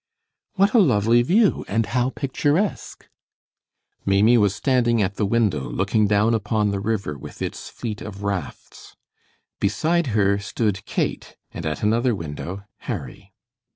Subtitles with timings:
[0.55, 3.07] "What a lovely view, and how picturesque!"
[4.03, 8.23] Maimie was standing at the window looking down upon the river with its fleet of
[8.23, 8.95] rafts.
[9.59, 13.31] Beside her stood Kate, and at another window Harry.